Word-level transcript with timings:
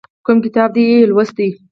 کوم 0.25 0.37
کتاب 0.45 0.69
دې 0.75 0.83
یې 0.91 0.99
لوستی؟ 1.09 1.47